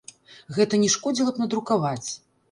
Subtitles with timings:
[0.55, 2.09] Гэта не шкодзіла б надрукаваць.